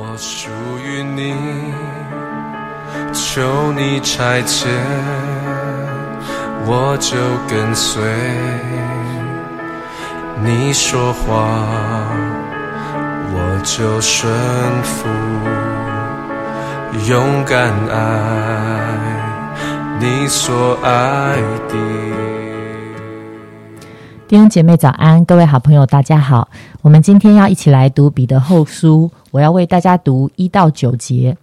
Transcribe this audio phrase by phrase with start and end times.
[0.00, 0.48] 我属
[0.78, 1.34] 于你，
[3.12, 4.68] 求你差遣，
[6.64, 7.16] 我就
[7.48, 8.00] 跟随。
[10.40, 12.06] 你说话，
[13.32, 14.32] 我就顺
[14.84, 15.08] 服，
[17.10, 17.98] 勇敢爱
[19.98, 21.34] 你所爱
[21.68, 21.74] 的。
[24.28, 26.48] 弟兄姐妹早安，各位好朋友大家好，
[26.82, 31.36] 我们今天要一起来读彼得后书，我要为大家读一到九节。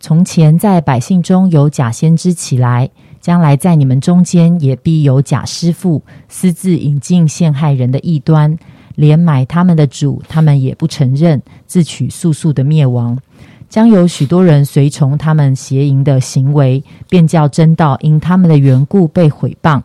[0.00, 2.90] 从前在百姓中有假先知起来。
[3.20, 8.58] 将来在你们中间也必有假师傅私自引进陷害人的异端，
[8.96, 13.16] 连买他们的主，他们也不承认，自取速速的灭亡。
[13.68, 19.80] 将有许多人随从他们邪淫的行为，便叫真道因他们的缘故被毁谤。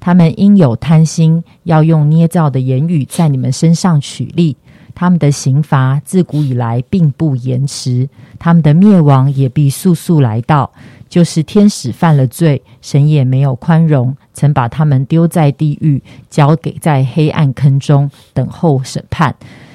[0.00, 4.56] 他们因有贪心，要用捏造的言语在你们身上取利。
[4.94, 10.70] 他们的刑罚自古以来并不延迟，他们的灭亡也必速速来到。
[11.08, 19.34] 就是天使犯了罪，神也没有宽容，曾把他们丢在地狱，交给在黑暗坑中等候审判。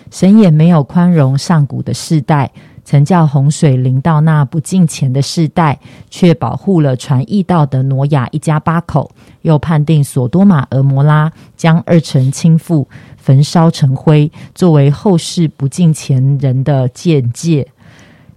[0.10, 2.50] 神也没有宽容上古的世代，
[2.86, 5.78] 曾叫洪水临到那不敬虔的世代，
[6.10, 12.86] 却保护了传义道的挪亚一家八口，又判定索多玛、俄摩拉将二城倾覆，
[13.18, 17.68] 焚烧成灰，作为后世不敬虔人的见戒，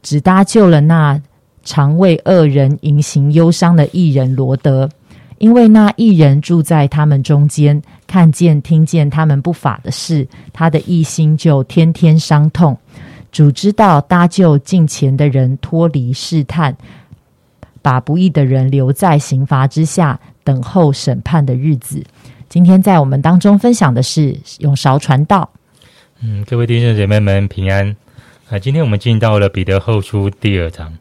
[0.02, 1.22] 只搭救了那。
[1.64, 4.88] 常为恶人迎行忧伤的艺人罗德，
[5.36, 12.74] 因为那艺人住在他们中间，看见听见他们不法的事，他的一心就天天伤痛。
[13.30, 16.76] 主知道搭救近前的人脱离试探，
[17.82, 22.02] 把不义的人留在刑罚之下，等候审判的日子。
[22.48, 25.50] 今天在我们当中分享的是用勺传道。
[26.20, 27.94] 嗯，各位弟兄姐妹们平安
[28.48, 28.58] 啊！
[28.58, 30.96] 今天我们进到了彼得后书第二章。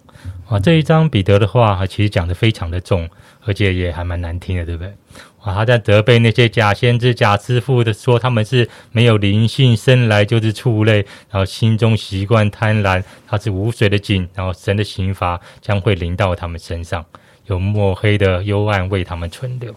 [0.47, 3.09] 啊，这一章彼得的话，其实讲的非常的重，
[3.46, 4.94] 而且也还蛮难听的，对不对？
[5.40, 17.06] 啊，他在责备那些假先知、假师傅的，说他们是没有灵性，生来就是畜类，然后心中习惯贪婪，他是无水的井，然后神的刑罚将会临到他们身上，
[17.46, 19.74] 有墨黑的幽暗为他们存留。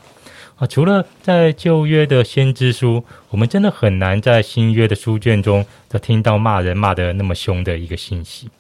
[0.57, 8.51] 啊，除了在旧约的先知书，我们真的很难在新约的书卷中，都听到骂人骂的那么凶的一个信息。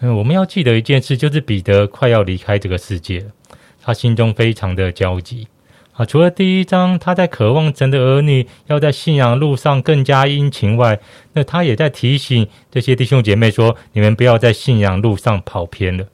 [0.00, 3.24] 嗯，我们要记得一件事，就是彼得快要离开这个世界，
[3.80, 5.46] 他心中非常的焦急
[5.92, 6.04] 啊。
[6.04, 10.98] 除了第一章他在渴望神的儿女要在信仰路上更加殷勤外，
[11.32, 16.06] 那他也在提醒这些弟兄姐妹说：你们不要在信仰路上跑偏了。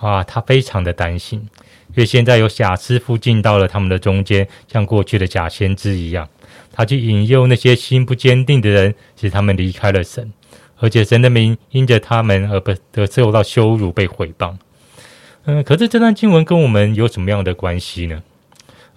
[0.00, 1.40] 哇，他非常的担心，
[1.88, 6.28] 因为现在有假师傅进到了他们的中间，像过去的假先知一样，
[6.70, 10.32] 他去引诱那些心不坚定的人，使他们离开了神。
[10.78, 14.54] 而且神的名因着他们而不得受到羞辱被毁谤。
[15.46, 18.22] 嗯，可是这段经文跟我们有什么样的关系呢？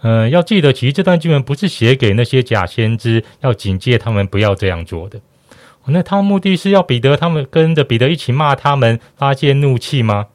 [0.01, 5.19] 嗯，要记得，其实这段经文不是写给那些假先知，要警戒他们不要这样做的。
[5.85, 10.27] 那他目的是要彼得他们跟着彼得一起骂他们，发泄怒气吗？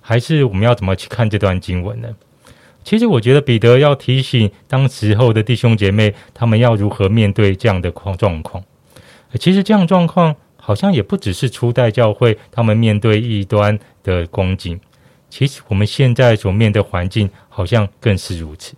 [0.00, 2.08] 还是我们要怎么去看这段经文呢？
[2.84, 8.62] 其实我觉得彼得要提醒当时候的弟兄姐妹，他们要如何面对这样的况状况。
[9.38, 10.36] 其实这样状况。
[10.62, 14.78] 好像也不只是初代教会他们面对异端的光景，
[15.28, 18.74] 其实我们现在所面对环境好像更是如此。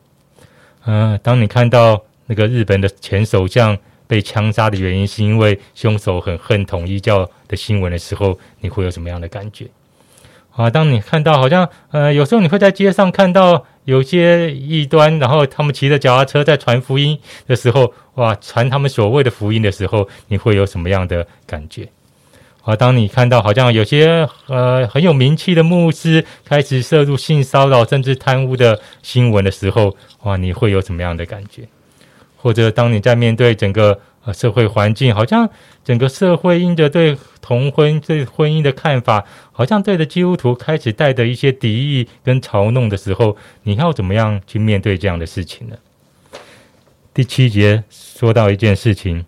[0.86, 3.76] 嗯，当你看到那个日本的前首相
[4.06, 9.66] 被枪杀的原因是因为凶手很恨统一教的新闻的时候，你会有什么样的感觉？
[10.54, 13.66] 啊，当你看到好像呃，有时候你会在街上看到。
[13.84, 21.88] 有些异端，然后他们骑着脚踏车在传福音的时候，哇，传他们所谓的福音的时候，你会有什么样的感觉？
[22.62, 31.68] 啊，当你看到好像有些呃很有名气的牧师开始涉入性骚扰甚至贪污的新闻的时候，哇，你会有什么样的感觉？
[32.36, 34.00] 或者当你在面对整个
[34.32, 35.48] 社会环境，好像
[35.84, 45.76] 整个社会因着对同婚对婚姻的看法，好像对着基督徒开始带着一些敌意跟嘲弄的时候，你要怎么样去面对这样的事情呢？
[47.14, 49.24] 第七节说到一件事情，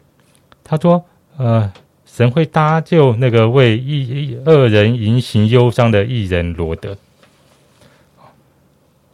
[0.64, 1.04] 他说
[1.38, 1.72] ：“呃，
[2.16, 6.96] 神会搭救那个为一二人隐行忧伤的艺人罗德。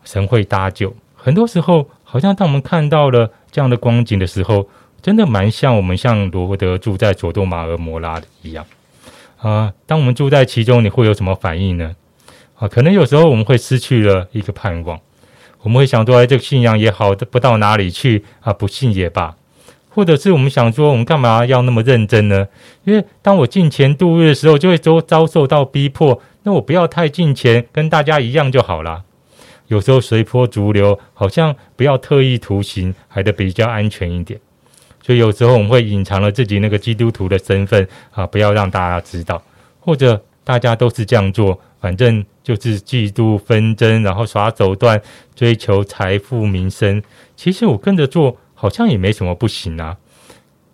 [0.04, 0.94] 神会搭救。
[1.14, 4.68] 很多时候，好像当我们看到了这样的光景的时候，
[5.00, 8.66] 真的蛮像我们像罗德住在佐多马尔摩拉的一样。”
[9.40, 11.96] 啊，当我们住在其中，你会有什么反应呢？
[12.56, 15.00] 啊，可能有时候我们会失去了一个盼望，
[15.62, 19.34] 我们会想说，哎，这个信仰也好的不到哪里去啊，不信也罢。
[19.92, 22.46] 或者是我们想说，我们干嘛要那么认真呢？
[22.84, 26.22] 因为当我进钱度日的时候，就会遭遭受到逼迫。
[26.44, 29.02] 那我不要太进钱，跟大家一样就好了。
[29.66, 34.40] 有时候随波逐流，好像不要特意图形，还得比较安全一点。
[35.02, 39.42] 所以有时候我们会隐藏了自己那个基督徒的身份啊，不要让大家知道，
[39.80, 45.02] 或者大家都是这样做，反正就是嫉妒纷争，然后耍手段，
[45.34, 47.02] 追求财富名声。
[47.34, 48.36] 其实我跟着做。
[48.60, 49.96] 好像也没什么不行啊！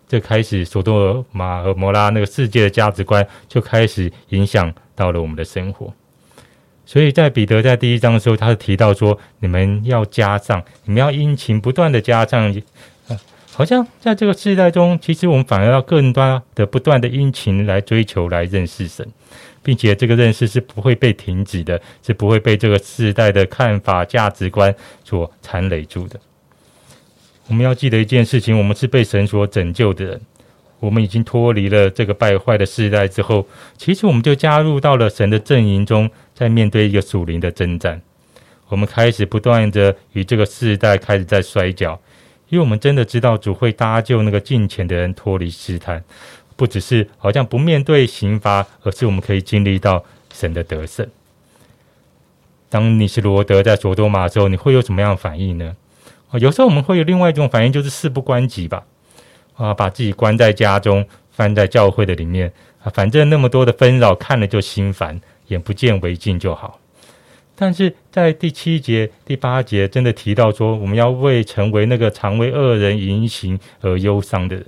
[0.09, 5.93] 这开始，索多玛和摩拉那个世界的价值观就开始影响到了我们的生活。
[6.85, 12.53] 所以在彼得在第一章的时候，他是提到说：你们要加上，你们要殷勤不断的加上。
[13.53, 19.07] 好像在这个时代中，其实我们反而要更多的不断的殷勤来追求、来认识神，
[19.63, 24.75] 并且这个认识是不会被停止的，是不会被这个时代的看法、价值观
[25.05, 26.19] 所缠累住的。
[27.49, 30.21] 我们要记得一件事情：我们是被神所拯救的人。
[30.79, 33.47] 我们已经脱离了这个败坏的时代之后，
[33.77, 37.99] 其实我们就加入到了神的阵营中，在面对一个属灵的征战。
[38.67, 41.99] 我们开始不断的与这个世代开始在摔跤，
[42.49, 46.03] 因为我们真的知道主会搭救那个近前的人脱离试探，
[46.55, 51.07] 不只是好像不面对刑罚，而是我们可以经历到神的得胜。
[52.69, 55.75] 当你是罗德在索多玛的时候，你会有什么样反应呢？
[56.29, 58.83] 啊，有时候我们会有另外一种反应，就是事不关己吧，
[59.55, 62.51] 啊，把自己关在家中，翻在教会的里面，
[62.83, 66.79] 啊，反正那么多的纷扰，看了就心烦，眼不见为净就好。
[67.55, 74.65] 但是在第七节、第八节，真的提到说，我们要为成为那个常为恶人言行而忧伤的人。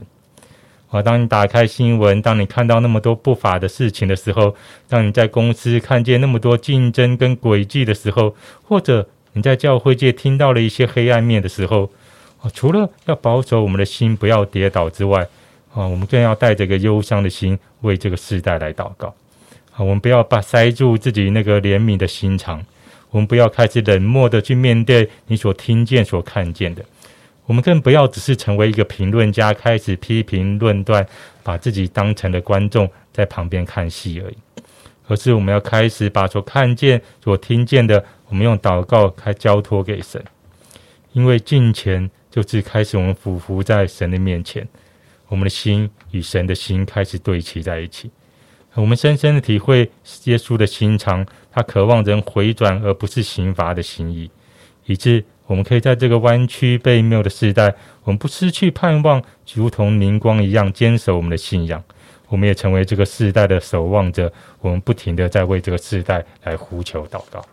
[0.90, 4.56] 啊，当你打开新闻，当你看到那么多不法的事情的时候，
[4.88, 11.90] 当你在公司看见那么多竞争跟诡计的时候，或者你在教会界听到了一些黑暗面的时候，
[12.42, 15.28] 啊，除了要保守我们的心不要跌倒之外，
[15.74, 19.14] 啊，我们更要带着个忧伤的心为这个时代来祷告。
[19.76, 22.66] 啊，我们不要把塞住自己那个怜悯的心肠，
[23.12, 26.84] 我们不要开始冷漠的去面对你所听见、所看见的。
[27.46, 31.06] 我们更不要只是成为一个评论家，开始批评论断，
[31.44, 34.36] 把自己当成了观众在旁边看戏而已。
[35.08, 40.24] 而是我们要开始把所看见、所听见的，我们用祷告开交托给神，
[41.12, 44.68] 因为敬虔就是开始我们俯伏在神的面前，
[45.28, 48.12] 我们的心与神的心开始对齐在一起。
[48.76, 49.92] 我们深深的体会
[50.26, 54.30] 耶稣的心肠，他渴望人回转而不是刑罚的心意，
[54.86, 57.74] 以致我们可以在这个弯曲背谬的时代，
[58.04, 59.22] 我们不失去盼望，
[59.56, 61.84] 如同明光一样坚守我们的信仰。
[62.28, 64.32] 我们也成为这个世代的守望者，
[64.62, 67.44] 我们不停的在为这个世代来呼求祷告。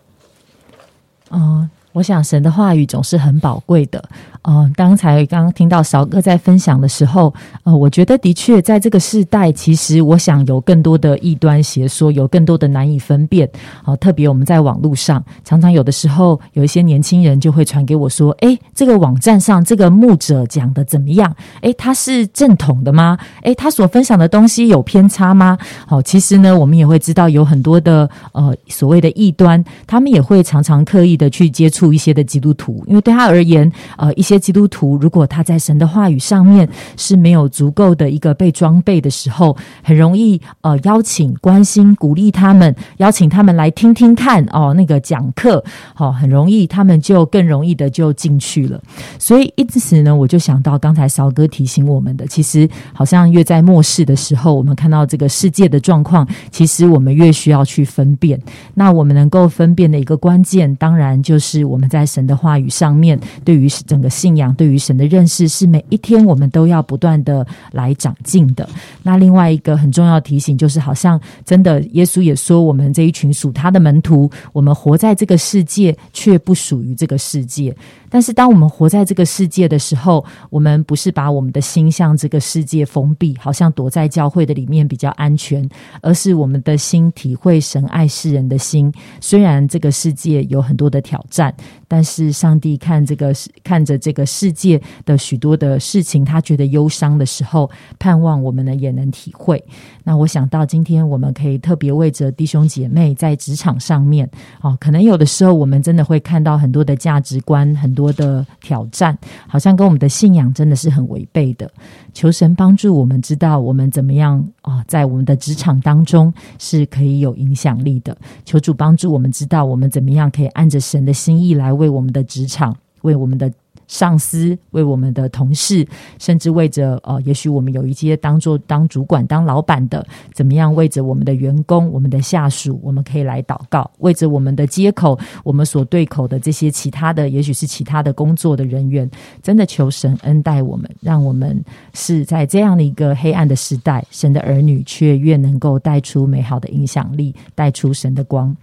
[1.31, 1.69] 嗯。
[1.97, 4.03] 我想神的话语总是很宝贵的。
[4.47, 7.35] 哦，刚才刚刚听到韶哥在分享的时候，
[7.65, 13.51] 呃，我觉得的确在这个时代，其实我想有更多的异端邪说，有更多的难以分辨。
[13.85, 21.35] 哦，特别我们在网络上，常常有的时候有一些年轻人就会传给我说：“诶，这个网站上这个牧者讲的怎么样？
[21.63, 23.19] 诶，他是正统的吗？
[23.43, 25.59] 诶，他所分享的东西有偏差吗？”
[25.89, 31.87] 好，其实呢，我们也会知道有很多的呃所谓的异端，他们也会常常刻意的去接触。
[31.97, 36.67] 一些的基督徒，因为对他而言，呃，一些基督徒如果他在神的话语上面
[36.97, 45.63] 是没有足够的一个被装备的时候，很容易呃邀请、关心、鼓励他们，邀请他们来听听看哦，那个讲课，
[45.95, 48.81] 好，很容易他们就更容易的就进去了。
[49.19, 58.41] 所以因此呢，我就想到刚才韶哥提醒我们的，其实好像越在末世的时候，我们看到这个世界的状况，其实我们越需要去分辨。
[58.75, 61.67] 那我们能够分辨的一个关键，当然就是。
[61.67, 68.67] 我们在神的话语上面，对于整个信仰，对于神的认识，是每一天我们都要不断的来长进的。
[69.03, 77.77] 那另外一个很重要提醒，就是好像真的，耶稣也说，我们这一群属他的门徒，我们活在这个世界，却不属于这个世界。
[78.09, 85.69] 但是，当我们活在这个世界的时候，我们不是把我们的心向这个世界封闭，好像躲在教会的里面比较安全，
[86.01, 88.91] 而是我们的心体会神爱世人的心。
[89.21, 91.53] 虽然这个世界有很多的挑战，
[91.89, 99.61] 但是上帝看这个看着这个世界的许多的事情，他觉得忧伤的时候，盼望我们呢也能体会。
[100.05, 107.97] 那我想到今天我们可以特别为着弟兄姐妹在职场上面，哦，可能有的时候我们真的会看到很多的价值观很。
[107.97, 109.17] 多的挑战，
[109.49, 111.67] 好像跟我们的信仰真的是很违背的。
[112.13, 118.17] 求神帮助我们知道我们怎么样啊，在我们的职场当中是可以有影响力的。
[118.45, 123.51] 求主帮助我们知道我们怎么样可以按着神的心意来为我们的职场、为我们的
[123.87, 125.87] 上司、为我们的同事，
[126.19, 139.09] 甚至为着呃，也许我们有一些当做当主管、当老板的，怎么样为着我们的员工、我们的下属，我们可以来祷告；为着我们的接口、我们所对口的这些其他的，也许是其他的工作的人员，
[139.43, 141.65] 真的求神恩待我们，让我们
[141.95, 148.57] 是在这样的一个黑暗的时代，神的儿女却越能够带出美好的影响力，带出神的光。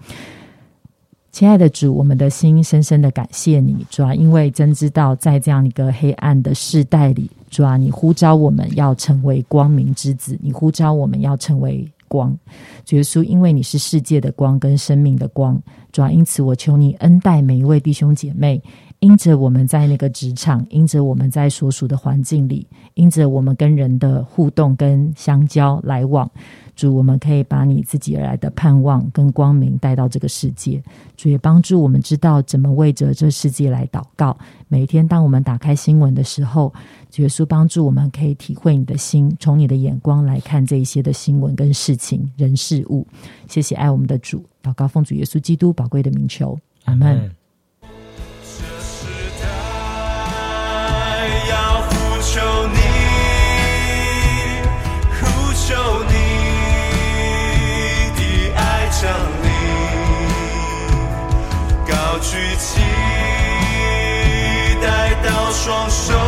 [1.34, 12.38] 亲爱的主，我们的心深深的感谢你，主啊，因为真知道在这样一个黑暗的世代里，主啊，你呼召我们要成为光明之子，你呼召我们要成为光。
[12.86, 15.60] 主耶稣，因为你是世界的光跟生命的光，
[15.92, 18.62] 主啊，因此我求你恩待每一位弟兄姐妹，
[19.04, 26.32] 因着我们在那个职场，因着我们在所属的环境里，因着我们跟人的互动跟相交来往。
[26.74, 30.82] 主，我们可以把你自己而来的盼望跟光明带到这个世界。
[31.18, 34.38] 主也帮助我们知道怎么为着这世界来祷告。
[34.70, 36.74] 每天，当我们打开新闻的时候，
[37.12, 43.06] 主耶稣帮助我们可以体会你的心，从你的眼光来看这一些的新闻跟事情、人事物。
[43.50, 47.30] 谢谢爱我们的主，祷告奉主耶稣基督宝贵的名求，阿门。
[65.64, 66.23] 双手。